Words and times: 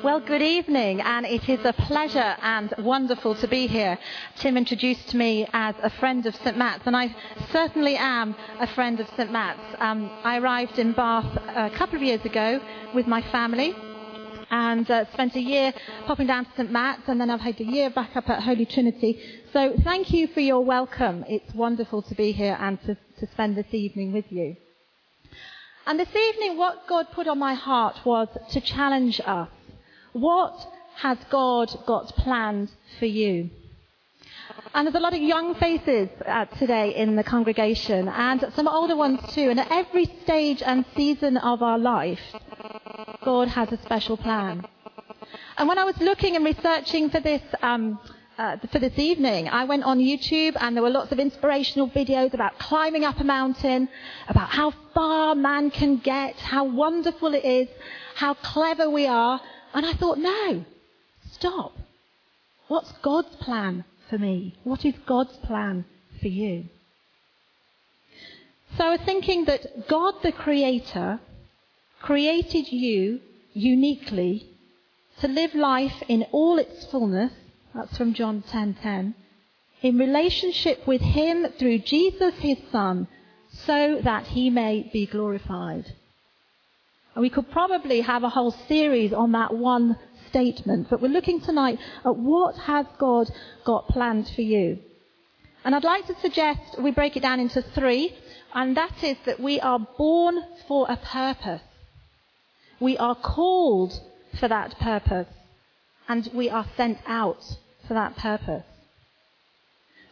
Well, 0.00 0.20
good 0.20 0.42
evening, 0.42 1.02
and 1.02 1.26
it 1.26 1.48
is 1.48 1.60
a 1.64 1.72
pleasure 1.74 2.36
and 2.42 2.72
wonderful 2.78 3.34
to 3.36 3.46
be 3.46 3.66
here. 3.66 3.98
Tim 4.36 4.56
introduced 4.56 5.14
me 5.14 5.46
as 5.52 5.74
a 5.82 5.90
friend 5.90 6.24
of 6.24 6.34
St. 6.34 6.56
Matt's, 6.56 6.84
and 6.86 6.96
I 6.96 7.14
certainly 7.52 7.96
am 7.96 8.34
a 8.58 8.66
friend 8.68 8.98
of 8.98 9.06
St. 9.16 9.30
Matt's. 9.30 9.60
Um, 9.78 10.10
I 10.24 10.38
arrived 10.38 10.78
in 10.78 10.92
Bath 10.92 11.36
a 11.54 11.70
couple 11.70 11.96
of 11.96 12.02
years 12.02 12.24
ago 12.24 12.60
with 12.94 13.06
my 13.06 13.20
family 13.30 13.76
and 14.50 14.90
uh, 14.90 15.04
spent 15.12 15.36
a 15.36 15.40
year 15.40 15.74
popping 16.06 16.26
down 16.26 16.46
to 16.46 16.50
St. 16.56 16.72
Matt's, 16.72 17.02
and 17.06 17.20
then 17.20 17.28
I've 17.28 17.40
had 17.40 17.60
a 17.60 17.64
year 17.64 17.90
back 17.90 18.16
up 18.16 18.30
at 18.30 18.42
Holy 18.42 18.64
Trinity. 18.64 19.20
So 19.52 19.74
thank 19.84 20.10
you 20.10 20.26
for 20.28 20.40
your 20.40 20.64
welcome. 20.64 21.24
It's 21.28 21.54
wonderful 21.54 22.00
to 22.02 22.14
be 22.14 22.32
here 22.32 22.56
and 22.58 22.80
to, 22.86 22.96
to 23.20 23.26
spend 23.32 23.56
this 23.56 23.72
evening 23.72 24.12
with 24.12 24.32
you. 24.32 24.56
And 25.84 26.00
this 26.00 26.14
evening, 26.14 26.56
what 26.56 26.86
God 26.88 27.08
put 27.12 27.28
on 27.28 27.38
my 27.38 27.54
heart 27.54 28.06
was 28.06 28.28
to 28.52 28.60
challenge 28.60 29.20
us. 29.26 29.48
What 30.12 30.66
has 30.96 31.18
God 31.30 31.74
got 31.86 32.14
planned 32.16 32.70
for 32.98 33.06
you? 33.06 33.50
And 34.74 34.86
there's 34.86 34.94
a 34.94 35.00
lot 35.00 35.14
of 35.14 35.20
young 35.20 35.54
faces 35.54 36.08
uh, 36.26 36.46
today 36.46 36.94
in 36.94 37.16
the 37.16 37.24
congregation 37.24 38.08
and 38.08 38.44
some 38.54 38.68
older 38.68 38.96
ones 38.96 39.20
too. 39.32 39.50
And 39.50 39.60
at 39.60 39.70
every 39.70 40.06
stage 40.22 40.62
and 40.62 40.84
season 40.96 41.36
of 41.36 41.62
our 41.62 41.78
life, 41.78 42.20
God 43.24 43.48
has 43.48 43.70
a 43.72 43.78
special 43.82 44.16
plan. 44.16 44.64
And 45.58 45.68
when 45.68 45.78
I 45.78 45.84
was 45.84 45.96
looking 45.98 46.36
and 46.36 46.44
researching 46.44 47.10
for 47.10 47.20
this, 47.20 47.42
um, 47.62 47.98
uh, 48.38 48.56
for 48.70 48.78
this 48.78 48.98
evening, 48.98 49.48
I 49.48 49.64
went 49.64 49.84
on 49.84 49.98
YouTube 49.98 50.56
and 50.58 50.74
there 50.74 50.82
were 50.82 50.90
lots 50.90 51.12
of 51.12 51.18
inspirational 51.18 51.88
videos 51.90 52.32
about 52.32 52.58
climbing 52.58 53.04
up 53.04 53.20
a 53.20 53.24
mountain, 53.24 53.88
about 54.28 54.48
how 54.48 54.72
far 54.94 55.34
man 55.34 55.70
can 55.70 55.98
get, 55.98 56.36
how 56.36 56.64
wonderful 56.64 57.34
it 57.34 57.44
is, 57.44 57.68
how 58.14 58.34
clever 58.34 58.88
we 58.88 59.06
are. 59.06 59.40
And 59.74 59.86
I 59.86 59.92
thought, 59.94 60.18
no, 60.18 60.64
stop. 61.30 61.76
What's 62.68 62.92
God's 63.02 63.34
plan 63.36 63.84
for 64.08 64.18
me? 64.18 64.54
What 64.64 64.84
is 64.84 64.94
God's 65.06 65.36
plan 65.38 65.84
for 66.20 66.28
you? 66.28 66.64
So 68.76 68.86
I 68.86 68.90
was 68.92 69.00
thinking 69.00 69.44
that 69.46 69.88
God 69.88 70.14
the 70.22 70.32
Creator 70.32 71.20
created 72.00 72.72
you 72.72 73.20
uniquely 73.52 74.48
to 75.20 75.28
live 75.28 75.54
life 75.54 76.02
in 76.08 76.24
all 76.32 76.58
its 76.58 76.86
fullness 76.86 77.32
that's 77.74 77.96
from 77.96 78.14
John 78.14 78.42
10:10. 78.42 79.14
In 79.82 79.98
relationship 79.98 80.86
with 80.86 81.00
him 81.00 81.46
through 81.58 81.78
Jesus 81.78 82.34
his 82.36 82.58
son 82.70 83.08
so 83.50 84.00
that 84.02 84.28
he 84.28 84.50
may 84.50 84.88
be 84.92 85.06
glorified. 85.06 85.92
And 87.14 87.22
we 87.22 87.30
could 87.30 87.50
probably 87.50 88.00
have 88.00 88.24
a 88.24 88.28
whole 88.30 88.52
series 88.68 89.12
on 89.12 89.32
that 89.32 89.54
one 89.54 89.98
statement, 90.28 90.88
but 90.88 91.02
we're 91.02 91.08
looking 91.08 91.40
tonight 91.40 91.78
at 92.04 92.16
what 92.16 92.56
has 92.56 92.86
God 92.98 93.30
got 93.64 93.88
planned 93.88 94.28
for 94.30 94.40
you. 94.42 94.78
And 95.64 95.74
I'd 95.74 95.84
like 95.84 96.06
to 96.06 96.18
suggest 96.20 96.80
we 96.80 96.90
break 96.90 97.16
it 97.16 97.22
down 97.22 97.38
into 97.38 97.62
three, 97.62 98.16
and 98.54 98.76
that 98.76 99.04
is 99.04 99.16
that 99.26 99.40
we 99.40 99.60
are 99.60 99.78
born 99.78 100.42
for 100.66 100.86
a 100.88 100.96
purpose. 100.96 101.62
We 102.80 102.96
are 102.96 103.14
called 103.14 103.92
for 104.40 104.48
that 104.48 104.78
purpose, 104.78 105.28
and 106.08 106.28
we 106.34 106.48
are 106.48 106.66
sent 106.76 106.98
out 107.06 107.44
for 107.86 107.94
that 107.94 108.16
purpose. 108.16 108.64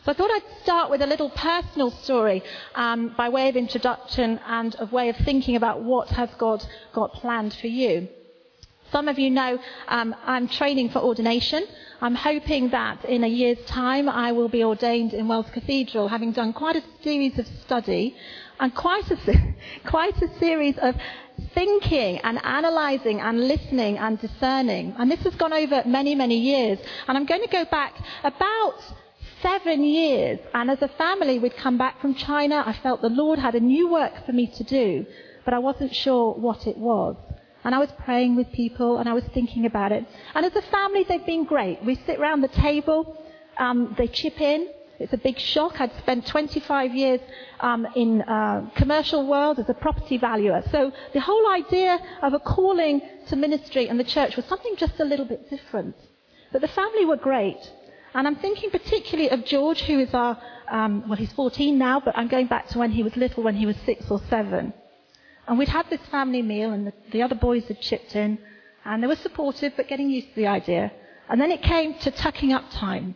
So 0.05 0.13
I 0.13 0.15
thought 0.15 0.31
I'd 0.31 0.63
start 0.63 0.91
with 0.91 1.03
a 1.03 1.07
little 1.07 1.29
personal 1.29 1.91
story 1.91 2.43
um, 2.75 3.15
by 3.19 3.29
way 3.29 3.51
of 3.51 3.57
introduction 3.57 4.41
and 4.47 4.75
a 4.79 4.87
way 4.87 5.11
of 5.11 5.17
thinking 5.19 5.57
about 5.57 5.83
what 5.83 6.09
has 6.09 6.31
God 6.39 6.65
got 6.95 7.13
planned 7.13 7.53
for 7.53 7.67
you. 7.67 8.09
Some 8.91 9.09
of 9.09 9.19
you 9.19 9.31
know 9.31 9.59
um, 9.89 10.17
I'm 10.25 10.49
training 10.49 10.89
for 10.89 11.01
ordination. 11.01 11.67
I'm 12.01 12.15
hoping 12.15 12.71
that 12.71 13.05
in 13.05 13.25
a 13.25 13.29
year's 13.29 13.63
time 13.67 14.09
I 14.09 14.33
will 14.33 14.49
be 14.49 14.65
ordained 14.65 15.13
in 15.13 15.29
Wells 15.29 15.51
Cathedral, 15.53 16.09
having 16.09 16.33
done 16.33 16.55
quite 16.55 16.77
a 16.77 16.83
series 17.03 17.39
of 17.39 17.47
study 17.63 18.17
and 18.59 18.75
quite 18.75 19.11
a, 19.11 19.55
quite 19.85 20.21
a 20.23 20.39
series 20.39 20.79
of 20.79 20.97
thinking 21.55 22.19
and 22.19 22.41
analysing 22.43 23.21
and 23.21 23.47
listening 23.47 23.99
and 23.99 24.19
discerning. 24.19 24.95
And 24.99 25.11
this 25.11 25.21
has 25.21 25.35
gone 25.35 25.53
over 25.53 25.83
many, 25.85 26.15
many 26.15 26.39
years. 26.39 26.79
And 27.07 27.19
I'm 27.19 27.27
going 27.27 27.43
to 27.43 27.49
go 27.49 27.67
back 27.67 27.95
about 28.25 28.83
seven 29.43 29.85
years. 29.85 30.39
And 30.55 30.71
as 30.71 30.83
a 30.83 30.89
family, 30.89 31.39
we'd 31.39 31.57
come 31.57 31.79
back 31.79 32.01
from 32.01 32.15
China. 32.15 32.63
I 32.67 32.73
felt 32.73 33.03
the 33.03 33.09
Lord 33.09 33.39
had 33.39 33.55
a 33.55 33.61
new 33.61 33.89
work 33.89 34.27
for 34.27 34.33
me 34.33 34.47
to 34.47 34.65
do, 34.65 35.07
but 35.45 35.55
I 35.55 35.59
wasn't 35.59 35.95
sure 35.95 36.35
what 36.35 36.67
it 36.67 36.77
was. 36.77 37.17
And 37.65 37.75
I 37.75 37.79
was 37.79 37.91
praying 38.05 38.37
with 38.37 38.51
people 38.53 38.99
and 38.99 39.09
I 39.09 39.13
was 39.13 39.25
thinking 39.35 39.67
about 39.67 39.93
it. 39.93 40.07
And 40.35 40.47
as 40.47 40.57
a 40.57 40.63
family, 40.63 41.05
they've 41.05 41.27
been 41.27 41.45
great. 41.45 41.85
We 41.85 41.95
sit 42.07 42.19
around 42.19 42.41
the 42.41 42.49
table, 42.49 43.23
um, 43.59 43.95
they 43.99 44.09
chip 44.09 44.41
in, 44.41 44.69
it's 45.01 45.15
a 45.15 45.19
big 45.19 45.39
shock. 45.39 45.81
I'd 45.81 45.97
spent 45.99 46.27
25 46.27 46.95
years 46.95 47.21
um, 47.61 47.87
in 47.97 48.21
uh, 48.21 48.69
commercial 48.77 49.27
world 49.27 49.59
as 49.59 49.69
a 49.69 49.75
property 49.75 50.19
valuer. 50.19 50.63
So 50.71 50.93
the 51.15 51.21
whole 51.21 51.51
idea 51.51 51.99
of 52.23 52.35
a 52.35 52.39
calling 52.39 53.01
to 53.29 53.37
ministry 53.37 53.89
and 53.89 53.99
the 53.99 54.05
church 54.05 54.37
was 54.37 54.45
something 54.45 54.77
just 54.77 55.01
a 55.01 55.05
little 55.05 55.25
bit 55.25 55.49
different. 55.49 55.97
But 56.53 56.61
the 56.61 56.69
family 56.69 57.07
were 57.07 57.17
great. 57.17 57.59
And 58.15 58.27
I'm 58.27 58.37
thinking 58.37 58.71
particularly 58.71 59.31
of 59.31 59.45
George, 59.45 59.83
who 59.83 60.01
is 60.01 60.13
our, 60.15 60.39
um, 60.71 61.09
well, 61.09 61.17
he's 61.17 61.33
14 61.33 61.79
now, 61.79 62.01
but 62.01 62.17
I'm 62.17 62.29
going 62.29 62.47
back 62.47 62.69
to 62.69 62.79
when 62.79 62.91
he 62.91 63.03
was 63.03 63.17
little, 63.17 63.43
when 63.43 63.57
he 63.57 63.67
was 63.67 63.77
six 63.87 64.11
or 64.11 64.21
seven. 64.29 64.73
And 65.47 65.59
we'd 65.59 65.69
had 65.69 65.89
this 65.91 66.01
family 66.11 66.43
meal, 66.43 66.73
and 66.73 66.87
the, 66.87 66.93
the 67.13 67.23
other 67.23 67.35
boys 67.35 67.65
had 67.69 67.81
chipped 67.81 68.17
in, 68.17 68.39
and 68.85 69.03
they 69.03 69.07
were 69.07 69.17
supportive, 69.17 69.75
but 69.77 69.89
getting 69.89 70.11
used 70.11 70.29
to 70.31 70.35
the 70.37 70.47
idea. 70.47 70.93
And 71.29 71.41
then 71.41 71.53
it 71.53 71.63
came 71.63 71.95
to 71.99 72.11
tucking 72.11 72.53
up 72.53 72.71
time. 72.71 73.15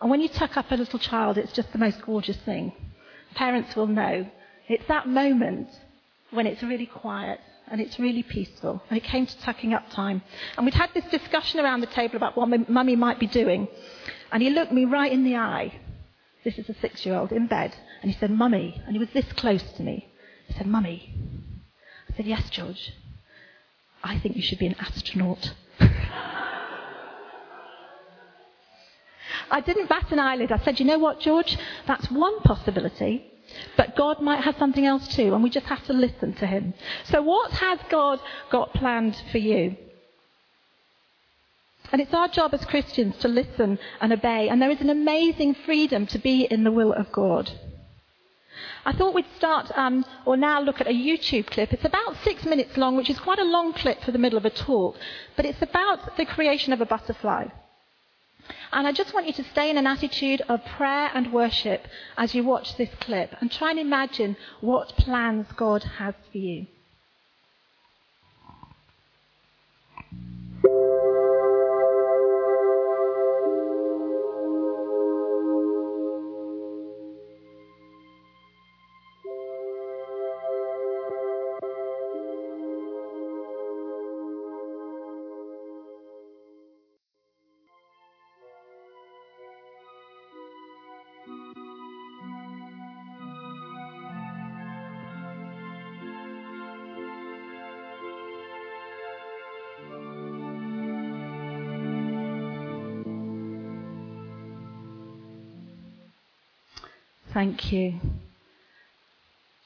And 0.00 0.10
when 0.10 0.20
you 0.20 0.28
tuck 0.28 0.56
up 0.56 0.70
a 0.70 0.76
little 0.76 0.98
child, 0.98 1.38
it's 1.38 1.52
just 1.52 1.72
the 1.72 1.78
most 1.78 2.02
gorgeous 2.02 2.36
thing. 2.38 2.72
Parents 3.34 3.74
will 3.76 3.86
know. 3.86 4.26
It's 4.68 4.86
that 4.88 5.08
moment 5.08 5.68
when 6.30 6.46
it's 6.46 6.62
really 6.62 6.86
quiet 6.86 7.40
and 7.70 7.80
it's 7.80 7.98
really 7.98 8.22
peaceful. 8.22 8.82
And 8.90 8.96
it 8.96 9.04
came 9.04 9.26
to 9.26 9.40
tucking 9.40 9.72
up 9.72 9.90
time. 9.90 10.22
And 10.56 10.66
we'd 10.66 10.74
had 10.74 10.92
this 10.92 11.04
discussion 11.10 11.60
around 11.60 11.80
the 11.80 11.86
table 11.86 12.16
about 12.16 12.36
what 12.36 12.68
mummy 12.68 12.96
might 12.96 13.20
be 13.20 13.26
doing. 13.26 13.68
And 14.32 14.42
he 14.42 14.50
looked 14.50 14.72
me 14.72 14.84
right 14.84 15.12
in 15.12 15.24
the 15.24 15.36
eye. 15.36 15.80
This 16.44 16.58
is 16.58 16.68
a 16.68 16.74
six 16.74 17.06
year 17.06 17.14
old 17.14 17.32
in 17.32 17.46
bed. 17.46 17.74
And 18.02 18.10
he 18.10 18.18
said, 18.18 18.30
Mummy. 18.30 18.82
And 18.86 18.94
he 18.94 18.98
was 18.98 19.10
this 19.14 19.32
close 19.34 19.62
to 19.62 19.82
me. 19.82 20.08
He 20.48 20.54
said, 20.54 20.66
Mummy. 20.66 21.14
I 22.10 22.16
said, 22.16 22.26
Yes, 22.26 22.50
George. 22.50 22.92
I 24.02 24.18
think 24.18 24.36
you 24.36 24.42
should 24.42 24.58
be 24.58 24.66
an 24.66 24.76
astronaut. 24.78 25.52
I 29.50 29.60
didn't 29.60 29.88
bat 29.88 30.10
an 30.10 30.18
eyelid. 30.18 30.52
I 30.52 30.58
said, 30.58 30.80
you 30.80 30.86
know 30.86 30.98
what, 30.98 31.20
George? 31.20 31.58
That's 31.86 32.10
one 32.10 32.40
possibility. 32.40 33.29
But 33.76 33.96
God 33.96 34.20
might 34.20 34.44
have 34.44 34.56
something 34.58 34.86
else 34.86 35.08
too, 35.08 35.34
and 35.34 35.42
we 35.42 35.50
just 35.50 35.66
have 35.66 35.84
to 35.86 35.92
listen 35.92 36.34
to 36.34 36.46
Him. 36.46 36.74
So, 37.04 37.22
what 37.22 37.52
has 37.52 37.78
God 37.88 38.20
got 38.50 38.74
planned 38.74 39.20
for 39.30 39.38
you? 39.38 39.76
And 41.92 42.00
it's 42.00 42.14
our 42.14 42.28
job 42.28 42.54
as 42.54 42.64
Christians 42.64 43.16
to 43.18 43.28
listen 43.28 43.78
and 44.00 44.12
obey, 44.12 44.48
and 44.48 44.62
there 44.62 44.70
is 44.70 44.80
an 44.80 44.90
amazing 44.90 45.54
freedom 45.54 46.06
to 46.08 46.18
be 46.18 46.44
in 46.44 46.62
the 46.64 46.72
will 46.72 46.92
of 46.92 47.10
God. 47.10 47.50
I 48.84 48.92
thought 48.92 49.14
we'd 49.14 49.26
start, 49.36 49.70
um, 49.76 50.04
or 50.24 50.36
now 50.36 50.60
look 50.60 50.80
at 50.80 50.86
a 50.86 50.90
YouTube 50.90 51.46
clip. 51.46 51.72
It's 51.72 51.84
about 51.84 52.16
six 52.22 52.44
minutes 52.44 52.76
long, 52.76 52.96
which 52.96 53.10
is 53.10 53.18
quite 53.18 53.38
a 53.38 53.44
long 53.44 53.72
clip 53.72 54.02
for 54.02 54.12
the 54.12 54.18
middle 54.18 54.38
of 54.38 54.44
a 54.44 54.50
talk, 54.50 54.96
but 55.36 55.44
it's 55.44 55.62
about 55.62 56.16
the 56.16 56.24
creation 56.24 56.72
of 56.72 56.80
a 56.80 56.86
butterfly. 56.86 57.48
And 58.72 58.86
I 58.86 58.92
just 58.92 59.14
want 59.14 59.26
you 59.26 59.32
to 59.34 59.44
stay 59.44 59.70
in 59.70 59.78
an 59.78 59.86
attitude 59.86 60.42
of 60.48 60.64
prayer 60.64 61.10
and 61.14 61.32
worship 61.32 61.86
as 62.16 62.34
you 62.34 62.44
watch 62.44 62.76
this 62.76 62.90
clip 63.00 63.34
and 63.40 63.50
try 63.50 63.70
and 63.70 63.78
imagine 63.78 64.36
what 64.60 64.96
plans 64.96 65.46
God 65.56 65.82
has 65.84 66.14
for 66.30 66.38
you. 66.38 66.66
Thank 107.32 107.72
you. 107.72 108.00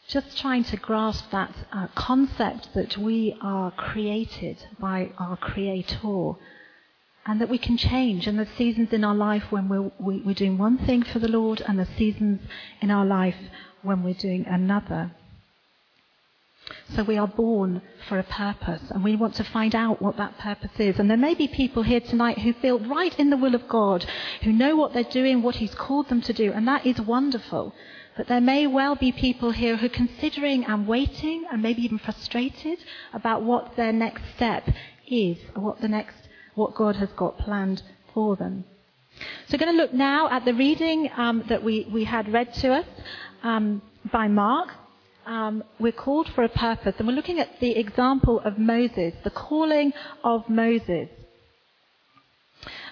just 0.07 0.37
trying 0.39 0.65
to 0.65 0.77
grasp 0.77 1.31
that 1.31 1.55
uh, 1.73 1.87
concept 1.95 2.69
that 2.75 2.99
we 2.99 3.37
are 3.41 3.71
created 3.71 4.57
by 4.79 5.11
our 5.19 5.37
Creator 5.37 6.33
and 7.27 7.41
that 7.41 7.49
we 7.49 7.57
can 7.57 7.77
change. 7.79 8.27
And 8.27 8.39
the 8.39 8.47
seasons 8.59 8.93
in 8.93 9.03
our 9.03 9.15
life 9.15 9.45
when 9.51 9.69
we're, 9.69 9.91
we, 9.99 10.21
we 10.21 10.33
are 10.33 10.35
doing 10.35 10.59
one 10.59 10.77
thing 10.77 11.03
for 11.03 11.19
the 11.19 11.29
Lord, 11.29 11.63
and 11.67 11.79
the 11.79 11.89
seasons 11.97 12.41
in 12.83 12.91
our 12.91 13.07
life 13.07 13.37
when 13.83 14.03
we're 14.03 14.13
doing 14.15 14.45
another. 14.47 15.13
So 16.95 17.03
we 17.03 17.19
are 17.19 17.29
born 17.29 17.83
for 18.09 18.19
a 18.19 18.23
purpose, 18.23 18.83
and 18.91 19.03
we 19.03 19.17
want 19.17 19.35
to 19.37 19.45
find 19.45 19.75
out 19.75 20.01
what 20.01 20.17
that 20.17 20.39
purpose 20.39 20.71
is. 20.79 20.99
And 20.99 21.11
there 21.11 21.17
may 21.17 21.35
be 21.35 21.49
people 21.49 21.83
here 21.83 22.01
tonight 22.01 22.39
who 22.39 22.53
feel 22.55 22.79
right 22.79 23.19
in 23.19 23.31
the 23.31 23.37
will 23.37 23.55
of 23.55 23.69
God, 23.69 24.07
who 24.43 24.53
know 24.53 24.77
what 24.77 24.93
they're 24.93 25.05
doing, 25.05 25.43
what 25.43 25.57
He's 25.57 25.75
called 25.75 26.09
them 26.09 26.23
to 26.23 26.33
do, 26.33 26.53
and 26.53 26.67
that 26.69 26.87
is 26.87 27.01
wonderful. 27.01 27.75
But 28.17 28.29
there 28.29 28.41
may 28.41 28.67
well 28.67 28.95
be 28.95 29.13
people 29.13 29.51
here 29.51 29.77
who 29.77 29.87
are 29.87 29.91
considering 29.91 30.65
and 30.65 30.87
waiting 30.87 31.45
and 31.51 31.61
maybe 31.61 31.83
even 31.83 31.99
frustrated 31.99 32.79
about 33.13 33.43
what 33.43 33.77
their 33.77 33.93
next 33.93 34.23
step 34.37 34.69
is, 35.09 35.39
or 35.57 35.63
what 35.63 35.81
the 35.81 35.89
next, 35.89 36.17
what 36.55 36.75
God 36.75 36.97
has 36.97 37.11
got 37.17 37.39
planned 37.39 37.83
for 38.13 38.37
them. 38.37 38.65
So 39.49 39.55
we're 39.57 39.65
going 39.67 39.77
to 39.77 39.83
look 39.83 39.93
now 39.93 40.31
at 40.31 40.45
the 40.45 40.55
reading 40.55 41.11
um, 41.17 41.45
that 41.49 41.63
we, 41.63 41.89
we 41.93 42.05
had 42.05 42.33
read 42.33 42.55
to 42.55 42.73
us 42.73 42.87
um, 43.43 43.83
by 44.13 44.29
Mark. 44.29 44.69
Um, 45.27 45.65
we're 45.79 45.93
called 45.93 46.29
for 46.29 46.45
a 46.45 46.49
purpose, 46.49 46.95
and 46.99 47.09
we're 47.09 47.15
looking 47.15 47.41
at 47.41 47.61
the 47.61 47.77
example 47.77 48.41
of 48.41 48.59
Moses, 48.59 49.15
the 49.25 49.31
calling 49.31 49.93
of 50.23 50.49
Moses. 50.49 51.09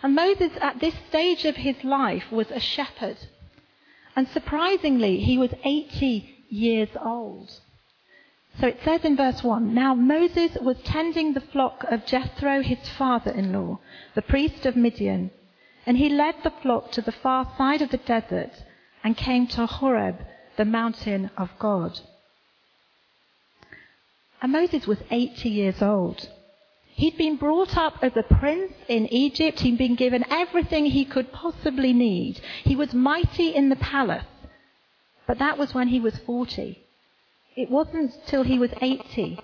And 0.02 0.14
Moses, 0.14 0.52
at 0.61 0.81
this 0.81 0.94
stage 1.08 1.44
of 1.44 1.56
his 1.56 1.84
life, 1.84 2.25
was 2.32 2.50
a 2.50 2.61
shepherd. 2.61 3.19
And 4.17 4.29
surprisingly, 4.29 5.20
he 5.20 5.38
was 5.38 5.50
80 5.64 6.44
years 6.49 6.88
old. 7.00 7.50
So 8.61 8.67
it 8.67 8.81
says 8.85 9.05
in 9.05 9.17
verse 9.17 9.43
1 9.43 9.73
Now 9.75 9.94
Moses 9.94 10.56
was 10.61 10.76
tending 10.85 11.32
the 11.32 11.40
flock 11.40 11.85
of 11.90 12.05
Jethro, 12.05 12.62
his 12.62 12.87
father 12.99 13.31
in 13.31 13.52
law, 13.52 13.78
the 14.14 14.23
priest 14.23 14.67
of 14.67 14.76
Midian. 14.76 15.31
And 15.87 15.96
he 15.96 16.08
led 16.08 16.37
the 16.43 16.52
flock 16.62 16.93
to 16.93 17.00
the 17.00 17.12
far 17.12 17.50
side 17.56 17.82
of 17.82 17.90
the 17.90 17.96
desert 17.96 18.52
and 19.02 19.17
came 19.17 19.46
to 19.49 19.67
Horeb, 19.67 20.19
the 20.56 20.64
mountain 20.64 21.31
of 21.37 21.50
God. 21.58 21.99
And 24.43 24.50
Moses 24.50 24.89
was 24.89 24.99
80 25.11 25.49
years 25.49 25.81
old. 25.81 26.29
He'd 26.94 27.17
been 27.17 27.37
brought 27.37 27.77
up 27.77 27.94
as 28.03 28.17
a 28.17 28.25
prince 28.25 28.73
in 28.89 29.06
Egypt. 29.12 29.61
He'd 29.61 29.79
been 29.79 29.94
given 29.94 30.25
everything 30.29 30.87
he 30.87 31.05
could 31.05 31.33
possibly 31.33 31.93
need. 31.93 32.41
He 32.65 32.77
was 32.77 32.93
mighty 32.93 33.55
in 33.55 33.69
the 33.69 33.77
palace. 33.77 34.27
But 35.29 35.39
that 35.39 35.59
was 35.59 35.73
when 35.73 35.89
he 35.89 36.00
was 36.00 36.19
40. 36.19 36.79
It 37.56 37.71
wasn't 37.71 38.12
till 38.27 38.43
he 38.43 38.59
was 38.59 38.73
80 38.81 39.39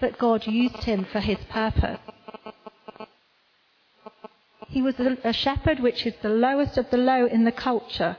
that 0.00 0.18
God 0.18 0.46
used 0.46 0.84
him 0.84 1.04
for 1.04 1.20
his 1.20 1.38
purpose. 1.50 2.00
He 4.68 4.80
was 4.80 4.94
a 4.98 5.32
shepherd, 5.32 5.80
which 5.80 6.06
is 6.06 6.14
the 6.22 6.28
lowest 6.28 6.78
of 6.78 6.88
the 6.90 6.96
low 6.96 7.26
in 7.26 7.44
the 7.44 7.52
culture. 7.52 8.16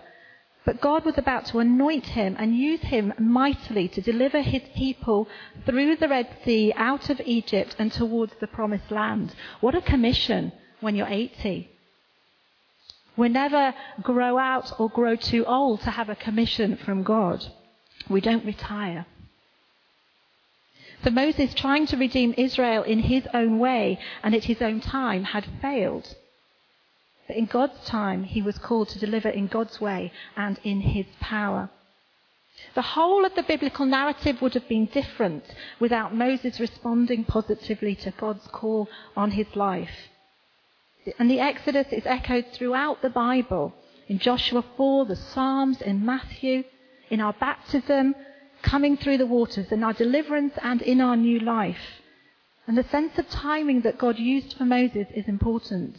But 0.64 0.80
God 0.80 1.06
was 1.06 1.18
about 1.18 1.46
to 1.48 1.60
anoint 1.60 2.06
him 2.06 2.36
and 2.38 2.56
use 2.56 2.82
him 2.82 3.14
mightily 3.18 3.88
to 3.90 4.02
deliver 4.02 4.42
his 4.42 4.62
people 4.76 5.28
through 5.66 5.96
the 5.96 6.08
Red 6.08 6.28
Sea, 6.46 6.72
out 6.76 7.10
of 7.10 7.20
Egypt, 7.26 7.76
and 7.80 7.92
towards 7.92 8.34
the 8.40 8.48
promised 8.48 8.92
land. 8.92 9.34
What 9.60 9.74
a 9.74 9.82
commission 9.82 10.52
when 10.80 10.96
you're 10.96 11.08
80. 11.08 11.70
We 13.18 13.30
never 13.30 13.74
grow 14.02 14.38
out 14.38 14.72
or 14.80 14.90
grow 14.90 15.16
too 15.16 15.46
old 15.46 15.82
to 15.82 15.92
have 15.92 16.10
a 16.10 16.16
commission 16.16 16.78
from 16.78 17.04
God. 17.04 17.44
We 18.08 18.22
don't 18.22 18.46
retire. 18.46 19.06
So 21.04 21.10
Moses, 21.10 21.56
trying 21.56 21.88
to 21.88 21.98
redeem 21.98 22.36
Israel 22.38 22.84
in 22.84 23.00
his 23.00 23.28
own 23.34 23.58
way 23.58 24.00
and 24.24 24.36
at 24.36 24.44
his 24.44 24.62
own 24.62 24.80
time, 24.80 25.24
had 25.24 25.46
failed. 25.62 26.16
But 27.32 27.38
in 27.38 27.46
God's 27.46 27.86
time, 27.86 28.26
he 28.26 28.42
was 28.42 28.58
called 28.58 28.90
to 28.90 29.00
deliver 29.00 29.30
in 29.30 29.48
God's 29.48 29.80
way 29.80 30.12
and 30.36 30.60
in 30.66 30.82
his 30.82 31.06
power. 31.22 31.70
The 32.76 32.82
whole 32.82 33.24
of 33.24 33.36
the 33.36 33.44
biblical 33.44 33.86
narrative 33.86 34.42
would 34.42 34.54
have 34.54 34.68
been 34.68 34.88
different 34.88 35.46
without 35.80 36.14
Moses 36.14 36.60
responding 36.60 37.24
positively 37.24 37.96
to 37.96 38.12
God's 38.12 38.46
call 38.48 38.90
on 39.16 39.32
his 39.32 39.48
life. 39.56 40.10
And 41.18 41.32
the 41.32 41.40
Exodus 41.40 41.88
is 41.94 42.06
echoed 42.06 42.48
throughout 42.52 43.02
the 43.02 43.10
Bible 43.10 43.74
in 44.10 44.20
Joshua 44.20 44.66
4, 44.76 45.06
the 45.06 45.16
Psalms, 45.16 45.82
in 45.82 46.06
Matthew, 46.06 46.66
in 47.10 47.22
our 47.22 47.32
baptism, 47.32 48.14
coming 48.62 48.98
through 48.98 49.20
the 49.20 49.26
waters, 49.26 49.72
in 49.72 49.86
our 49.86 49.94
deliverance, 49.94 50.56
and 50.62 50.82
in 50.82 51.00
our 51.00 51.16
new 51.16 51.40
life. 51.40 52.02
And 52.68 52.78
the 52.78 52.84
sense 52.84 53.18
of 53.18 53.30
timing 53.30 53.84
that 53.84 53.98
God 53.98 54.20
used 54.20 54.58
for 54.58 54.66
Moses 54.66 55.08
is 55.16 55.30
important. 55.30 55.96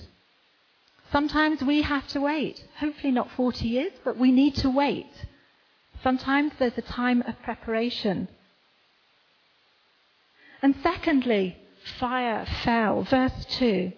Sometimes 1.12 1.62
we 1.62 1.82
have 1.82 2.08
to 2.08 2.22
wait. 2.22 2.66
Hopefully 2.78 3.12
not 3.12 3.30
40 3.32 3.68
years, 3.68 3.92
but 4.02 4.16
we 4.16 4.32
need 4.32 4.54
to 4.56 4.70
wait. 4.70 5.12
Sometimes 6.02 6.52
there's 6.58 6.78
a 6.78 6.82
time 6.82 7.22
of 7.26 7.40
preparation. 7.42 8.28
And 10.62 10.74
secondly, 10.82 11.58
fire 11.98 12.46
fell. 12.64 13.02
Verse 13.04 13.44
2. 13.50 13.92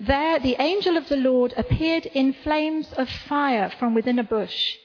There 0.00 0.38
the 0.38 0.56
angel 0.60 0.96
of 0.96 1.08
the 1.08 1.16
Lord 1.16 1.54
appeared 1.56 2.06
in 2.06 2.32
flames 2.32 2.92
of 2.92 3.08
fire 3.08 3.72
from 3.78 3.94
within 3.94 4.18
a 4.18 4.24
bush. 4.24 4.76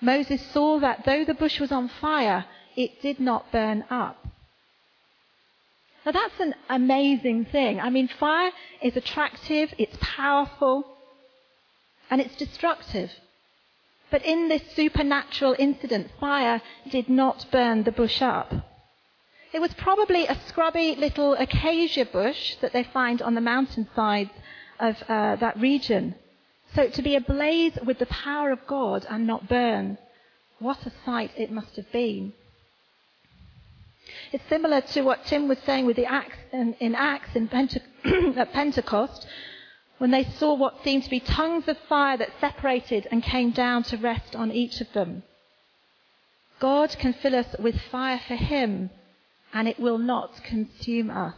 Moses 0.00 0.40
saw 0.52 0.78
that 0.78 1.04
though 1.04 1.24
the 1.24 1.34
bush 1.34 1.58
was 1.58 1.72
on 1.72 1.88
fire, 1.88 2.44
it 2.76 3.02
did 3.02 3.18
not 3.18 3.50
burn 3.50 3.84
up. 3.90 4.25
Now 6.06 6.12
that's 6.12 6.38
an 6.38 6.54
amazing 6.70 7.46
thing. 7.46 7.80
I 7.80 7.90
mean, 7.90 8.06
fire 8.06 8.52
is 8.80 8.96
attractive, 8.96 9.74
it's 9.76 9.96
powerful, 10.00 10.84
and 12.08 12.20
it's 12.20 12.36
destructive. 12.36 13.10
But 14.08 14.24
in 14.24 14.48
this 14.48 14.62
supernatural 14.76 15.56
incident, 15.58 16.12
fire 16.20 16.62
did 16.88 17.08
not 17.08 17.46
burn 17.50 17.82
the 17.82 17.90
bush 17.90 18.22
up. 18.22 18.54
It 19.52 19.60
was 19.60 19.74
probably 19.74 20.26
a 20.26 20.38
scrubby 20.46 20.94
little 20.94 21.34
acacia 21.34 22.04
bush 22.04 22.54
that 22.60 22.72
they 22.72 22.84
find 22.84 23.20
on 23.20 23.34
the 23.34 23.40
mountainsides 23.40 24.30
of 24.78 25.02
uh, 25.08 25.34
that 25.36 25.58
region. 25.58 26.14
So 26.76 26.88
to 26.88 27.02
be 27.02 27.16
ablaze 27.16 27.78
with 27.84 27.98
the 27.98 28.06
power 28.06 28.52
of 28.52 28.64
God 28.68 29.04
and 29.10 29.26
not 29.26 29.48
burn, 29.48 29.98
what 30.60 30.86
a 30.86 30.92
sight 31.04 31.32
it 31.36 31.50
must 31.50 31.74
have 31.74 31.90
been. 31.90 32.32
It's 34.32 34.48
similar 34.48 34.80
to 34.80 35.02
what 35.02 35.26
Tim 35.26 35.48
was 35.48 35.58
saying 35.66 35.86
with 35.86 35.96
the 35.96 36.06
Acts 36.06 36.38
in, 36.52 36.94
Acts 36.94 37.34
in 37.34 37.48
Pente- 37.48 37.82
at 38.36 38.52
Pentecost, 38.52 39.26
when 39.98 40.10
they 40.10 40.24
saw 40.24 40.54
what 40.54 40.82
seemed 40.84 41.04
to 41.04 41.10
be 41.10 41.20
tongues 41.20 41.68
of 41.68 41.78
fire 41.88 42.16
that 42.16 42.40
separated 42.40 43.08
and 43.10 43.22
came 43.22 43.50
down 43.50 43.82
to 43.84 43.96
rest 43.96 44.36
on 44.36 44.52
each 44.52 44.80
of 44.80 44.92
them. 44.92 45.22
God 46.58 46.90
can 46.98 47.12
fill 47.12 47.34
us 47.34 47.54
with 47.58 47.80
fire 47.80 48.20
for 48.26 48.36
Him, 48.36 48.90
and 49.52 49.68
it 49.68 49.80
will 49.80 49.98
not 49.98 50.42
consume 50.44 51.10
us. 51.10 51.34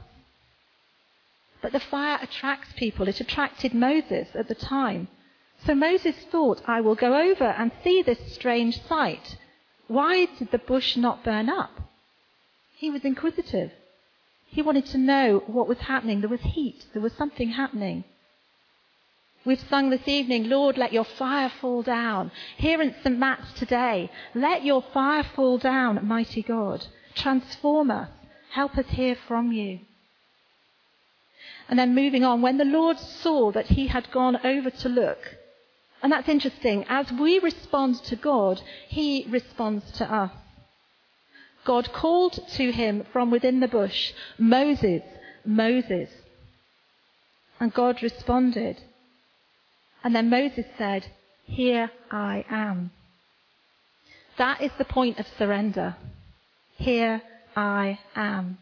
But 1.61 1.73
the 1.73 1.81
fire 1.81 2.19
attracts 2.23 2.73
people. 2.77 3.09
It 3.09 3.21
attracted 3.21 3.75
Moses 3.75 4.29
at 4.35 4.49
the 4.49 4.55
time. 4.55 5.09
So 5.67 5.75
Moses 5.75 6.15
thought, 6.31 6.63
I 6.67 6.81
will 6.81 6.95
go 6.95 7.17
over 7.19 7.45
and 7.45 7.73
see 7.83 8.03
this 8.03 8.33
strange 8.33 8.81
sight. 8.87 9.37
Why 9.89 10.27
did 10.27 10.51
the 10.53 10.59
bush 10.59 10.97
not 10.97 11.25
burn 11.25 11.49
up? 11.49 11.88
He 12.79 12.91
was 12.91 13.05
inquisitive. 13.05 13.73
He 14.47 14.63
wanted 14.63 14.87
to 14.87 14.99
know 14.99 15.43
what 15.47 15.67
was 15.67 15.79
happening. 15.79 16.21
There 16.21 16.31
was 16.31 16.41
heat. 16.41 16.87
There 16.93 17.03
was 17.03 17.13
something 17.13 17.51
happening. 17.51 18.05
We've 19.45 19.61
sung 19.69 19.91
this 19.91 20.07
evening, 20.07 20.49
Lord, 20.49 20.79
let 20.79 20.93
your 20.93 21.05
fire 21.05 21.49
fall 21.61 21.83
down. 21.83 22.31
Here 22.57 22.81
in 22.81 22.95
St. 23.03 23.19
Matt's 23.19 23.53
today, 23.55 24.11
let 24.33 24.65
your 24.65 24.83
fire 24.95 25.25
fall 25.25 25.59
down, 25.59 26.07
mighty 26.07 26.43
God. 26.43 26.87
Transform 27.17 27.91
us. 27.91 28.11
Help 28.51 28.79
us 28.79 28.87
hear 28.91 29.17
from 29.27 29.51
you. 29.51 29.81
And 31.69 31.79
then 31.79 31.97
moving 31.97 32.25
on, 32.25 32.43
when 32.43 32.59
the 32.59 32.65
Lord 32.65 32.99
saw 32.99 33.51
that 33.53 33.67
he 33.67 33.89
had 33.89 34.11
gone 34.13 34.39
over 34.45 34.71
to 34.71 34.89
look, 34.89 35.19
and 36.01 36.13
that's 36.13 36.29
interesting, 36.29 36.85
as 36.89 37.11
we 37.11 37.41
respond 37.41 37.97
to 38.05 38.15
God, 38.15 38.63
he 38.89 39.27
responds 39.29 39.91
to 39.93 40.05
us. 40.13 40.31
God 41.69 41.93
called 41.93 42.33
to 42.33 42.73
him 42.73 43.05
from 43.13 43.31
within 43.31 43.61
the 43.61 43.69
bush, 43.69 44.15
Moses, 44.39 45.03
Moses. 45.45 46.09
And 47.61 47.75
God 47.75 48.03
responded. 48.03 48.81
And 50.03 50.17
then 50.17 50.31
Moses 50.31 50.65
said, 50.79 51.05
Here 51.45 51.91
I 52.11 52.47
am. 52.49 52.91
That 54.39 54.63
is 54.63 54.71
the 54.79 54.87
point 54.87 55.19
of 55.19 55.27
surrender. 55.37 55.97
Here 56.79 57.21
I 57.55 57.99
am. 58.17 58.57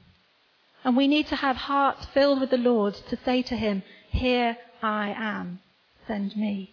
And 0.82 0.96
we 0.96 1.06
need 1.06 1.28
to 1.28 1.36
have 1.36 1.56
hearts 1.56 2.06
filled 2.06 2.40
with 2.40 2.50
the 2.50 2.58
Lord 2.58 2.94
to 3.08 3.16
say 3.25 3.40
to 3.42 3.54
him, 3.54 3.84
Here 4.10 4.56
I 4.82 5.14
am. 5.16 5.60
Send 6.08 6.36
me. 6.36 6.72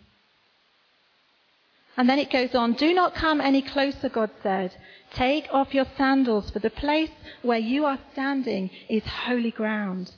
And 1.96 2.10
then 2.10 2.20
it 2.20 2.32
goes 2.32 2.56
on, 2.56 2.74
do 2.74 2.94
not 2.94 3.14
come 3.14 3.40
any 3.40 3.62
closer, 3.62 4.10
God 4.10 4.32
said. 4.42 4.76
Take 5.14 5.48
off 5.52 5.76
your 5.76 5.86
sandals, 5.96 6.50
for 6.50 6.60
the 6.60 6.72
place 6.72 7.12
where 7.44 7.60
you 7.60 7.86
are 7.86 8.00
standing 8.14 8.72
is 8.90 9.04
holy 9.06 9.52
ground. 9.52 10.12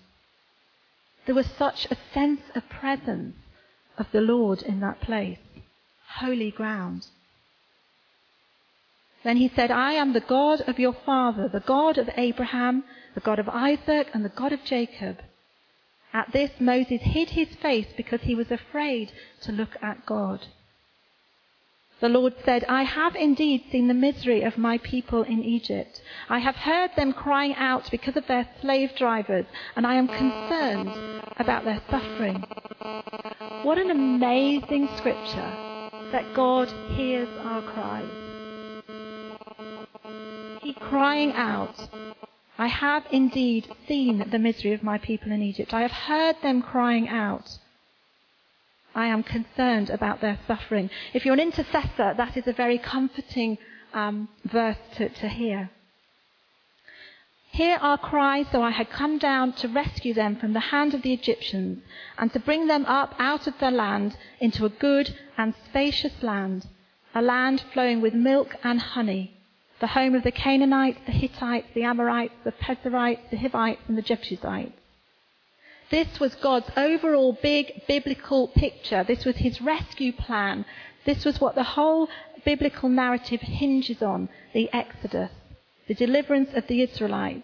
There 1.25 1.36
was 1.36 1.48
such 1.58 1.88
a 1.91 1.98
sense 2.13 2.41
of 2.53 2.70
presence 2.70 3.36
of 3.98 4.08
the 4.12 4.22
Lord 4.22 4.62
in 4.62 4.79
that 4.79 5.01
place. 5.01 5.39
Holy 6.20 6.51
ground. 6.51 7.08
Then 9.24 9.38
he 9.38 9.51
said, 9.53 9.72
I 9.72 9.94
am 9.94 10.13
the 10.13 10.20
God 10.20 10.62
of 10.62 10.79
your 10.79 10.94
father, 10.94 11.50
the 11.50 11.60
God 11.60 11.98
of 11.98 12.10
Abraham, 12.15 12.84
the 13.15 13.22
God 13.22 13.39
of 13.39 13.50
Isaac, 13.50 14.10
and 14.13 14.24
the 14.24 14.29
God 14.29 14.53
of 14.53 14.63
Jacob. 14.63 15.17
At 16.13 16.32
this, 16.32 16.51
Moses 16.60 17.01
hid 17.01 17.32
his 17.32 17.50
face 17.55 17.88
because 17.98 18.22
he 18.22 18.36
was 18.36 18.51
afraid 18.51 19.12
to 19.41 19.51
look 19.51 19.75
at 19.82 20.05
God. 20.05 20.46
The 22.02 22.10
Lord 22.10 22.34
said, 22.44 22.66
I 22.66 22.84
have 22.84 23.16
indeed 23.16 23.64
seen 23.72 23.88
the 23.88 23.94
misery 23.94 24.42
of 24.42 24.58
my 24.58 24.78
people 24.80 25.24
in 25.24 25.44
Egypt. 25.44 26.02
I 26.30 26.40
have 26.40 26.56
heard 26.56 26.92
them 26.96 27.14
crying 27.14 27.56
out 27.56 27.90
because 27.90 28.18
of 28.18 28.28
their 28.28 28.48
slave 28.60 28.96
drivers, 28.98 29.46
and 29.75 29.88
I 29.88 29.96
am 29.96 30.08
concerned 30.08 30.92
about 31.38 31.64
their 31.64 31.82
suffering. 31.90 32.44
What 33.64 33.78
an 33.78 33.92
amazing 33.92 34.90
scripture 34.98 35.54
that 36.12 36.34
God 36.36 36.68
hears 36.96 37.30
our 37.40 37.62
cries. 37.62 38.12
He 40.62 40.74
crying 40.74 41.32
out, 41.32 41.90
I 42.58 42.68
have 42.68 43.06
indeed 43.12 43.68
seen 43.88 44.30
the 44.30 44.40
misery 44.40 44.74
of 44.74 44.84
my 44.84 44.98
people 44.98 45.32
in 45.32 45.42
Egypt. 45.42 45.74
I 45.74 45.82
have 45.82 45.92
heard 45.92 46.36
them 46.42 46.62
crying 46.62 47.08
out. 47.08 47.58
I 48.96 49.08
am 49.08 49.24
concerned 49.24 49.90
about 49.90 50.22
their 50.22 50.40
suffering. 50.48 50.90
If 51.14 51.25
you're 51.25 51.34
an 51.34 51.40
intercessor, 51.42 52.14
that 52.16 52.38
is 52.38 52.48
a 52.48 52.54
very 52.54 52.78
comforting 52.78 53.58
um, 53.94 54.30
verse 54.46 54.78
to, 54.96 55.10
to 55.10 55.28
hear. 55.28 55.70
Hear 57.52 57.78
our 57.78 57.98
cry, 57.98 58.46
so 58.52 58.62
I 58.62 58.72
had 58.72 58.90
come 58.90 59.18
down 59.18 59.54
to 59.54 59.68
rescue 59.68 60.14
them 60.14 60.38
from 60.38 60.54
the 60.54 60.60
hand 60.60 60.94
of 60.94 61.02
the 61.02 61.14
Egyptians, 61.14 61.84
and 62.18 62.32
to 62.34 62.40
bring 62.40 62.68
them 62.68 62.86
up 62.86 63.16
out 63.20 63.48
of 63.48 63.58
their 63.60 63.72
land 63.72 64.18
into 64.40 64.66
a 64.66 64.70
good 64.70 65.16
and 65.38 65.54
spacious 65.70 66.22
land, 66.22 66.68
a 67.14 67.22
land 67.22 67.64
flowing 67.74 68.02
with 68.02 68.14
milk 68.14 68.56
and 68.64 68.80
honey, 68.80 69.34
the 69.80 69.88
home 69.88 70.16
of 70.16 70.24
the 70.24 70.32
Canaanites, 70.32 71.00
the 71.06 71.12
Hittites, 71.12 71.68
the 71.74 71.84
Amorites, 71.84 72.34
the 72.44 72.52
Perizzites, 72.52 73.30
the 73.30 73.38
Hivites, 73.38 73.82
and 73.88 73.98
the 73.98 74.02
Jebusites. 74.02 74.74
This 75.92 76.20
was 76.20 76.36
God's 76.36 76.70
overall 76.75 77.38
big 77.42 77.84
biblical 77.88 78.48
picture. 78.48 79.04
This 79.04 79.25
was 79.25 79.38
his 79.38 79.62
rescue 79.62 80.12
plan. 80.12 80.65
This 81.06 81.24
was 81.24 81.39
what 81.39 81.56
the 81.56 81.63
whole 81.63 82.10
biblical 82.44 82.89
narrative 82.89 83.42
hinges 83.42 84.01
on 84.01 84.30
the 84.54 84.72
Exodus, 84.74 85.32
the 85.88 85.94
deliverance 85.94 86.50
of 86.54 86.68
the 86.68 86.82
Israelites. 86.82 87.44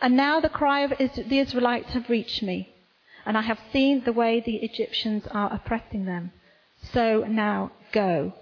And 0.00 0.16
now 0.16 0.40
the 0.40 0.48
cry 0.48 0.80
of 0.80 0.90
the 0.98 1.38
Israelites 1.38 1.92
have 1.92 2.10
reached 2.10 2.42
me, 2.42 2.68
and 3.24 3.38
I 3.38 3.42
have 3.42 3.58
seen 3.72 4.04
the 4.04 4.12
way 4.12 4.40
the 4.40 4.56
Egyptians 4.56 5.24
are 5.30 5.52
oppressing 5.52 6.04
them. 6.04 6.32
So 6.92 7.24
now 7.26 7.72
go. 7.92 8.34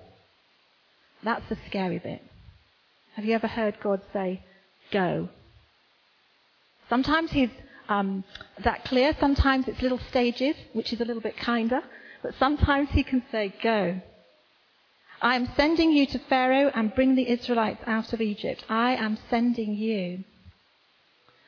That's 1.22 1.48
the 1.48 1.56
scary 1.68 1.98
bit. 1.98 2.22
Have 3.14 3.24
you 3.24 3.34
ever 3.34 3.46
heard 3.46 3.78
God 3.80 4.00
say, 4.12 4.42
go? 4.90 5.28
Sometimes 6.88 7.30
he's 7.30 7.50
um, 7.92 8.24
that 8.64 8.84
clear. 8.84 9.14
Sometimes 9.20 9.68
it's 9.68 9.82
little 9.82 10.00
stages, 10.10 10.56
which 10.72 10.92
is 10.92 11.00
a 11.00 11.04
little 11.04 11.22
bit 11.22 11.36
kinder, 11.36 11.82
but 12.22 12.34
sometimes 12.38 12.90
he 12.90 13.02
can 13.02 13.22
say, 13.30 13.54
Go. 13.62 14.00
I 15.20 15.36
am 15.36 15.48
sending 15.56 15.92
you 15.92 16.06
to 16.06 16.18
Pharaoh 16.18 16.72
and 16.74 16.94
bring 16.94 17.14
the 17.14 17.28
Israelites 17.28 17.82
out 17.86 18.12
of 18.12 18.20
Egypt. 18.20 18.64
I 18.68 18.96
am 18.96 19.18
sending 19.30 19.74
you. 19.74 20.24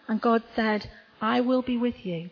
And 0.06 0.20
God 0.20 0.42
said, 0.54 0.88
I 1.20 1.40
will 1.40 1.62
be 1.62 1.76
with 1.76 2.06
you. 2.06 2.30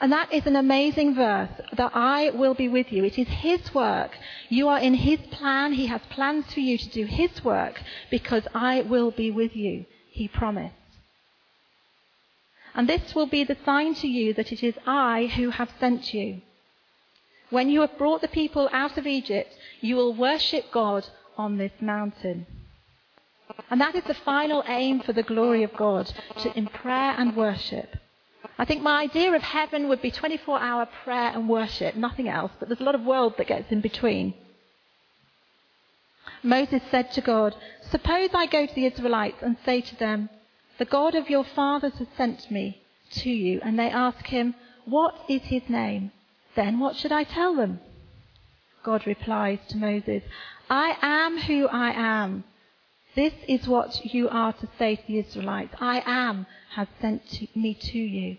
And 0.00 0.10
that 0.12 0.32
is 0.32 0.46
an 0.46 0.56
amazing 0.56 1.14
verse, 1.14 1.50
that 1.76 1.92
I 1.94 2.30
will 2.30 2.54
be 2.54 2.68
with 2.68 2.90
you. 2.90 3.04
It 3.04 3.18
is 3.18 3.28
His 3.28 3.74
work. 3.74 4.12
You 4.48 4.68
are 4.68 4.78
in 4.78 4.94
His 4.94 5.20
plan. 5.30 5.74
He 5.74 5.86
has 5.88 6.00
plans 6.08 6.46
for 6.54 6.60
you 6.60 6.78
to 6.78 6.88
do 6.88 7.04
His 7.04 7.44
work 7.44 7.82
because 8.10 8.44
I 8.54 8.80
will 8.80 9.10
be 9.10 9.30
with 9.30 9.54
you, 9.54 9.84
He 10.10 10.26
promised. 10.26 10.79
And 12.74 12.88
this 12.88 13.14
will 13.14 13.26
be 13.26 13.44
the 13.44 13.56
sign 13.64 13.94
to 13.96 14.08
you 14.08 14.34
that 14.34 14.52
it 14.52 14.62
is 14.62 14.74
I 14.86 15.26
who 15.36 15.50
have 15.50 15.70
sent 15.80 16.14
you. 16.14 16.42
When 17.50 17.68
you 17.68 17.80
have 17.80 17.98
brought 17.98 18.20
the 18.20 18.28
people 18.28 18.68
out 18.72 18.96
of 18.96 19.06
Egypt, 19.06 19.52
you 19.80 19.96
will 19.96 20.14
worship 20.14 20.70
God 20.70 21.06
on 21.36 21.58
this 21.58 21.72
mountain. 21.80 22.46
And 23.70 23.80
that 23.80 23.96
is 23.96 24.04
the 24.04 24.14
final 24.14 24.62
aim 24.68 25.00
for 25.00 25.12
the 25.12 25.24
glory 25.24 25.64
of 25.64 25.76
God, 25.76 26.12
to, 26.38 26.56
in 26.56 26.66
prayer 26.66 27.14
and 27.18 27.36
worship. 27.36 27.96
I 28.58 28.64
think 28.64 28.82
my 28.82 29.02
idea 29.02 29.32
of 29.32 29.42
heaven 29.42 29.88
would 29.88 30.00
be 30.00 30.10
24 30.10 30.60
hour 30.60 30.86
prayer 31.04 31.32
and 31.34 31.48
worship, 31.48 31.96
nothing 31.96 32.28
else, 32.28 32.52
but 32.58 32.68
there's 32.68 32.80
a 32.80 32.84
lot 32.84 32.94
of 32.94 33.02
world 33.02 33.34
that 33.38 33.48
gets 33.48 33.72
in 33.72 33.80
between. 33.80 34.34
Moses 36.42 36.82
said 36.90 37.10
to 37.12 37.20
God, 37.20 37.54
Suppose 37.90 38.30
I 38.32 38.46
go 38.46 38.66
to 38.66 38.74
the 38.74 38.86
Israelites 38.86 39.42
and 39.42 39.56
say 39.64 39.80
to 39.80 39.96
them, 39.96 40.30
the 40.80 40.86
God 40.86 41.14
of 41.14 41.28
your 41.28 41.44
fathers 41.44 41.92
has 41.98 42.08
sent 42.16 42.50
me 42.50 42.80
to 43.10 43.28
you. 43.28 43.60
And 43.62 43.78
they 43.78 43.90
ask 43.90 44.26
him, 44.26 44.54
What 44.86 45.14
is 45.28 45.42
his 45.42 45.68
name? 45.68 46.10
Then 46.56 46.80
what 46.80 46.96
should 46.96 47.12
I 47.12 47.22
tell 47.22 47.54
them? 47.54 47.80
God 48.82 49.06
replies 49.06 49.58
to 49.68 49.76
Moses, 49.76 50.22
I 50.70 50.96
am 51.02 51.36
who 51.36 51.68
I 51.68 51.90
am. 51.90 52.44
This 53.14 53.34
is 53.46 53.68
what 53.68 54.06
you 54.06 54.30
are 54.30 54.54
to 54.54 54.68
say 54.78 54.96
to 54.96 55.02
the 55.06 55.18
Israelites. 55.18 55.74
I 55.82 56.02
am 56.06 56.46
has 56.74 56.88
sent 56.98 57.54
me 57.54 57.74
to 57.74 57.98
you. 57.98 58.38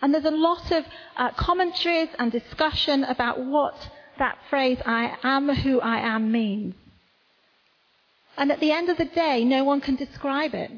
And 0.00 0.14
there's 0.14 0.24
a 0.24 0.30
lot 0.30 0.70
of 0.72 0.86
uh, 1.18 1.32
commentaries 1.32 2.08
and 2.18 2.32
discussion 2.32 3.04
about 3.04 3.44
what 3.44 3.90
that 4.18 4.38
phrase, 4.48 4.78
I 4.86 5.18
am 5.22 5.54
who 5.54 5.78
I 5.80 5.98
am, 5.98 6.32
means. 6.32 6.74
And 8.38 8.50
at 8.50 8.60
the 8.60 8.72
end 8.72 8.88
of 8.88 8.96
the 8.96 9.04
day, 9.04 9.44
no 9.44 9.62
one 9.62 9.82
can 9.82 9.96
describe 9.96 10.54
it 10.54 10.70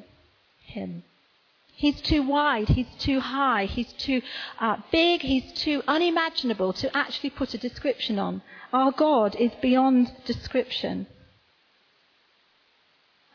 him. 0.71 1.03
He's 1.75 2.01
too 2.01 2.23
wide, 2.23 2.69
he's 2.69 2.93
too 2.99 3.21
high, 3.21 3.65
he's 3.65 3.93
too 3.95 4.21
uh, 4.59 4.77
big, 4.93 5.23
he's 5.23 5.53
too 5.55 5.83
unimaginable 5.89 6.75
to 6.75 6.95
actually 6.95 7.31
put 7.31 7.55
a 7.55 7.59
description 7.59 8.19
on. 8.19 8.43
Our 8.73 8.93
God 8.93 9.35
is 9.37 9.53
beyond 9.63 10.13
description. 10.27 11.07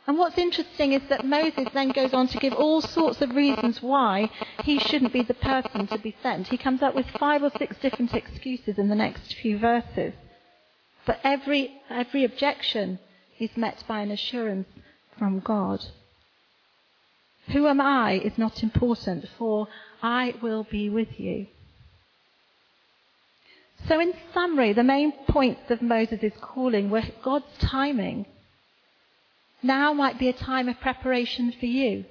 And 0.08 0.20
what's 0.20 0.38
interesting 0.38 0.94
is 0.94 1.01
that 1.10 1.25
Moses 1.25 1.68
then 1.74 1.89
goes 1.89 2.13
on 2.13 2.27
to 2.27 2.38
give 2.38 2.54
all 2.54 2.82
sorts 2.82 3.22
of 3.22 3.36
reasons 3.36 3.82
why 3.82 4.30
he 4.63 4.77
shouldn't 4.77 5.13
be 5.13 5.24
the 5.24 5.34
person 5.34 5.88
to 5.88 5.98
be 5.98 6.15
sent. 6.22 6.50
He 6.50 6.58
comes 6.58 6.84
up 6.84 6.94
with 6.94 7.08
five 7.20 7.42
or 7.42 7.50
six 7.58 7.75
different 7.77 8.13
excuses 8.13 8.77
in 8.77 8.89
the 8.89 8.96
next 8.96 9.34
few 9.34 9.58
verses. 9.58 10.13
But 11.08 11.20
every, 11.24 11.82
every 11.89 12.24
objection 12.24 13.00
is 13.39 13.58
met 13.58 13.84
by 13.88 14.01
an 14.01 14.12
assurance 14.12 14.68
from 15.18 15.39
God. 15.39 15.84
Who 17.51 17.67
am 17.67 17.79
I 17.79 18.13
is 18.13 18.37
not 18.37 18.63
important, 18.63 19.27
for 19.37 19.67
I 20.01 20.33
will 20.41 20.63
be 20.63 20.89
with 20.89 21.19
you. 21.19 21.47
So, 23.87 23.99
in 23.99 24.13
summary, 24.33 24.73
the 24.73 24.83
main 24.83 25.11
points 25.27 25.69
of 25.69 25.81
Moses' 25.81 26.33
calling 26.41 26.89
were 26.89 27.03
God's 27.23 27.57
timing. 27.59 28.25
Now 29.61 29.93
might 29.93 30.17
be 30.17 30.29
a 30.29 30.33
time 30.33 30.69
of 30.69 30.79
preparation 30.79 31.51
for 31.51 31.65
you. 31.65 32.05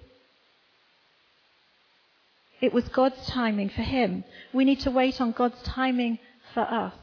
It 2.60 2.72
was 2.72 2.88
God's 2.88 3.26
timing 3.26 3.68
for 3.70 3.82
him. 3.82 4.24
We 4.52 4.64
need 4.64 4.80
to 4.80 4.90
wait 4.90 5.20
on 5.20 5.32
God's 5.32 5.60
timing 5.62 6.18
for 6.52 6.62
us. 6.62 6.94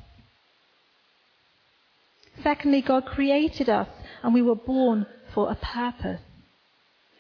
Secondly, 2.41 2.81
God 2.81 3.05
created 3.05 3.69
us 3.69 3.89
and 4.23 4.33
we 4.33 4.41
were 4.41 4.55
born 4.55 5.05
for 5.33 5.51
a 5.51 5.55
purpose. 5.55 6.21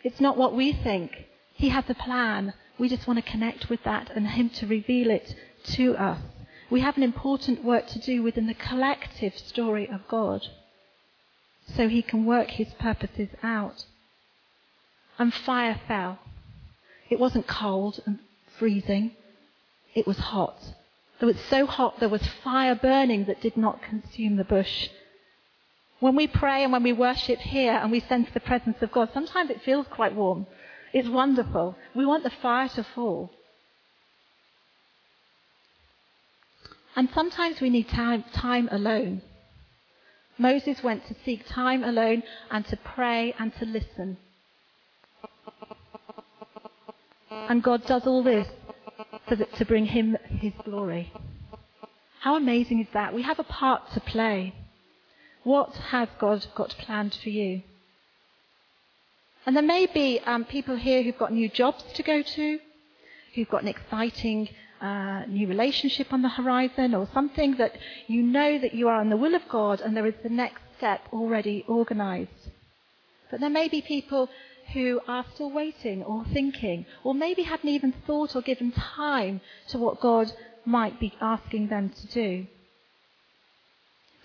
It's 0.03 0.19
not 0.19 0.37
what 0.37 0.55
we 0.55 0.73
think. 0.73 1.25
He 1.53 1.69
has 1.69 1.89
a 1.89 1.93
plan. 1.93 2.53
We 2.77 2.89
just 2.89 3.07
want 3.07 3.23
to 3.23 3.31
connect 3.31 3.69
with 3.69 3.83
that 3.83 4.11
and 4.15 4.27
Him 4.27 4.49
to 4.51 4.67
reveal 4.67 5.11
it 5.11 5.35
to 5.73 5.95
us. 5.95 6.19
We 6.69 6.81
have 6.81 6.97
an 6.97 7.03
important 7.03 7.63
work 7.63 7.87
to 7.87 7.99
do 7.99 8.23
within 8.23 8.47
the 8.47 8.53
collective 8.53 9.37
story 9.37 9.87
of 9.89 10.07
God 10.07 10.47
so 11.75 11.87
He 11.87 12.01
can 12.01 12.25
work 12.25 12.49
His 12.49 12.73
purposes 12.79 13.29
out. 13.43 13.85
And 15.19 15.33
fire 15.33 15.79
fell. 15.87 16.19
It 17.09 17.19
wasn't 17.19 17.45
cold 17.45 18.01
and 18.05 18.19
freezing. 18.57 19.11
It 19.93 20.07
was 20.07 20.17
hot. 20.17 20.73
It 21.19 21.25
was 21.25 21.39
so 21.49 21.67
hot 21.67 21.99
there 21.99 22.09
was 22.09 22.25
fire 22.43 22.73
burning 22.73 23.25
that 23.25 23.41
did 23.41 23.55
not 23.55 23.83
consume 23.83 24.37
the 24.37 24.43
bush. 24.43 24.89
When 26.01 26.15
we 26.15 26.25
pray 26.25 26.63
and 26.63 26.73
when 26.73 26.81
we 26.81 26.93
worship 26.93 27.37
here 27.37 27.73
and 27.73 27.91
we 27.91 27.99
sense 27.99 28.27
the 28.33 28.39
presence 28.39 28.77
of 28.81 28.91
God, 28.91 29.11
sometimes 29.13 29.51
it 29.51 29.61
feels 29.61 29.85
quite 29.87 30.15
warm. 30.15 30.47
It's 30.93 31.07
wonderful. 31.07 31.75
We 31.95 32.07
want 32.07 32.23
the 32.23 32.31
fire 32.41 32.67
to 32.69 32.83
fall. 32.83 33.29
And 36.95 37.07
sometimes 37.13 37.61
we 37.61 37.69
need 37.69 37.87
time, 37.87 38.25
time 38.33 38.67
alone. 38.71 39.21
Moses 40.39 40.81
went 40.81 41.05
to 41.05 41.15
seek 41.23 41.47
time 41.47 41.83
alone 41.83 42.23
and 42.49 42.65
to 42.65 42.77
pray 42.77 43.35
and 43.37 43.53
to 43.59 43.65
listen. 43.65 44.17
And 47.29 47.61
God 47.61 47.85
does 47.85 48.07
all 48.07 48.23
this 48.23 48.47
so 49.29 49.35
that 49.35 49.53
to 49.57 49.65
bring 49.65 49.85
him 49.85 50.17
his 50.29 50.53
glory. 50.65 51.13
How 52.21 52.37
amazing 52.37 52.81
is 52.81 52.87
that? 52.93 53.13
We 53.13 53.21
have 53.21 53.37
a 53.37 53.43
part 53.43 53.91
to 53.93 53.99
play. 53.99 54.55
What 55.43 55.73
has 55.75 56.07
God 56.19 56.45
got 56.55 56.69
planned 56.69 57.15
for 57.15 57.29
you? 57.29 57.63
And 59.45 59.55
there 59.55 59.63
may 59.63 59.87
be 59.87 60.19
um, 60.19 60.45
people 60.45 60.75
here 60.75 61.01
who've 61.01 61.17
got 61.17 61.33
new 61.33 61.49
jobs 61.49 61.83
to 61.95 62.03
go 62.03 62.21
to, 62.21 62.59
who've 63.33 63.49
got 63.49 63.63
an 63.63 63.67
exciting 63.67 64.49
uh, 64.79 65.23
new 65.27 65.47
relationship 65.47 66.13
on 66.13 66.21
the 66.21 66.29
horizon, 66.29 66.93
or 66.93 67.07
something 67.13 67.57
that 67.57 67.75
you 68.07 68.21
know 68.21 68.59
that 68.59 68.75
you 68.75 68.87
are 68.87 69.01
in 69.01 69.09
the 69.09 69.17
will 69.17 69.33
of 69.33 69.47
God 69.49 69.81
and 69.81 69.97
there 69.97 70.05
is 70.05 70.13
the 70.21 70.29
next 70.29 70.61
step 70.77 71.01
already 71.11 71.65
organized. 71.67 72.49
But 73.31 73.39
there 73.39 73.49
may 73.49 73.67
be 73.67 73.81
people 73.81 74.29
who 74.73 75.01
are 75.07 75.25
still 75.33 75.51
waiting 75.51 76.03
or 76.03 76.23
thinking, 76.33 76.85
or 77.03 77.13
maybe 77.15 77.43
hadn't 77.43 77.69
even 77.69 77.93
thought 78.05 78.35
or 78.35 78.41
given 78.41 78.71
time 78.71 79.41
to 79.69 79.79
what 79.79 79.99
God 79.99 80.31
might 80.65 80.99
be 80.99 81.13
asking 81.19 81.67
them 81.67 81.89
to 81.89 82.07
do. 82.07 82.47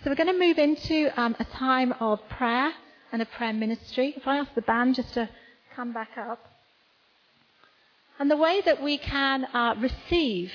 So 0.07 0.11
we're 0.11 0.25
going 0.25 0.39
to 0.39 0.39
move 0.39 0.59
into 0.59 1.11
um, 1.21 1.35
a 1.41 1.45
time 1.45 1.93
of 1.99 2.21
prayer 2.29 2.73
and 3.11 3.21
a 3.21 3.27
prayer 3.27 3.53
ministry. 3.53 4.15
If 4.17 4.29
I 4.29 4.37
ask 4.37 4.55
the 4.55 4.63
band 4.63 4.95
just 4.95 5.13
to 5.15 5.29
come 5.75 5.93
back 5.93 6.11
up. 6.17 6.47
And 8.21 8.31
the 8.31 8.37
way 8.37 8.61
that 8.61 8.81
we 8.81 8.99
can 8.99 9.47
uh, 9.47 9.75
receive 9.77 10.53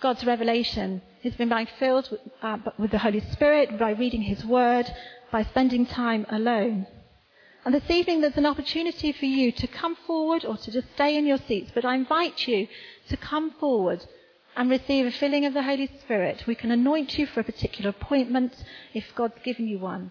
God's 0.00 0.26
revelation 0.26 1.02
has 1.22 1.36
been 1.36 1.48
by 1.48 1.66
being 1.66 1.76
filled 1.78 2.10
with, 2.10 2.20
uh, 2.42 2.58
with 2.80 2.90
the 2.90 2.98
Holy 2.98 3.20
Spirit, 3.30 3.78
by 3.78 3.90
reading 3.90 4.22
His 4.22 4.44
Word, 4.44 4.92
by 5.30 5.44
spending 5.44 5.86
time 5.86 6.26
alone. 6.28 6.88
And 7.64 7.72
this 7.72 7.88
evening 7.88 8.22
there's 8.22 8.36
an 8.36 8.44
opportunity 8.44 9.12
for 9.12 9.26
you 9.26 9.52
to 9.52 9.68
come 9.68 9.94
forward 10.04 10.44
or 10.44 10.56
to 10.56 10.72
just 10.72 10.88
stay 10.96 11.16
in 11.16 11.26
your 11.26 11.38
seats, 11.46 11.70
but 11.72 11.84
I 11.84 11.94
invite 11.94 12.48
you 12.48 12.66
to 13.08 13.16
come 13.16 13.52
forward 13.52 14.04
and 14.56 14.70
receive 14.70 15.06
a 15.06 15.10
filling 15.10 15.44
of 15.44 15.54
the 15.54 15.62
Holy 15.62 15.90
Spirit. 16.00 16.46
We 16.46 16.54
can 16.54 16.70
anoint 16.70 17.18
you 17.18 17.26
for 17.26 17.40
a 17.40 17.44
particular 17.44 17.90
appointment 17.90 18.54
if 18.94 19.04
God's 19.14 19.38
given 19.44 19.68
you 19.68 19.78
one. 19.78 20.10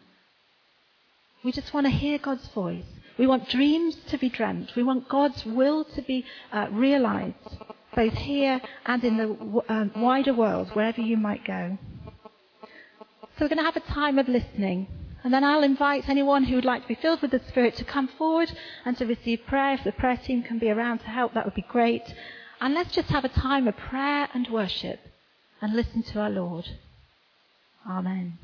We 1.44 1.52
just 1.52 1.74
want 1.74 1.88
to 1.88 1.92
hear 1.92 2.18
God's 2.20 2.48
voice. 2.50 2.86
We 3.18 3.28
want 3.28 3.50
dreams 3.50 3.96
to 4.08 4.18
be 4.18 4.30
dreamt. 4.30 4.76
We 4.76 4.84
want 4.84 5.10
God's 5.10 5.46
will 5.46 5.84
to 5.86 6.02
be 6.02 6.26
uh, 6.52 6.68
realized, 6.72 7.36
both 7.96 8.14
here 8.14 8.62
and 8.86 9.04
in 9.04 9.18
the 9.18 9.64
uh, 9.70 9.86
wider 9.96 10.34
world, 10.34 10.70
wherever 10.74 11.02
you 11.02 11.18
might 11.18 11.46
go. 11.46 11.78
So 13.38 13.42
we're 13.42 13.50
going 13.50 13.58
to 13.58 13.64
have 13.64 13.76
a 13.76 13.80
time 13.82 14.20
of 14.20 14.28
listening. 14.28 14.88
And 15.24 15.34
then 15.34 15.44
I'll 15.44 15.64
invite 15.64 16.08
anyone 16.08 16.44
who 16.44 16.56
would 16.56 16.66
like 16.66 16.84
to 16.84 16.88
be 16.88 16.96
filled 17.02 17.22
with 17.22 17.32
the 17.32 17.42
Spirit 17.48 17.76
to 17.78 17.84
come 17.84 18.08
forward 18.08 18.52
and 18.86 18.96
to 18.98 19.06
receive 19.06 19.40
prayer. 19.48 19.74
If 19.74 19.84
the 19.84 19.92
prayer 19.92 20.18
team 20.18 20.44
can 20.44 20.60
be 20.60 20.70
around 20.70 21.00
to 21.00 21.08
help, 21.08 21.34
that 21.34 21.46
would 21.46 21.56
be 21.56 21.66
great. 21.68 22.04
And 22.66 22.74
let's 22.74 22.96
just 22.96 23.10
have 23.10 23.24
a 23.24 23.30
time 23.30 23.68
of 23.68 23.78
prayer 23.78 24.28
and 24.34 24.48
worship 24.48 25.00
and 25.62 25.76
listen 25.76 26.02
to 26.02 26.20
our 26.20 26.32
Lord. 26.32 26.68
Amen. 27.88 28.40